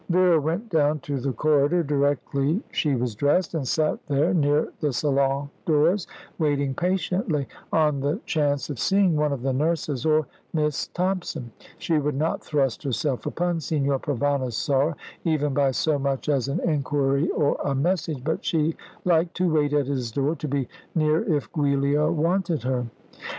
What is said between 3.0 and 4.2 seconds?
dressed, and sat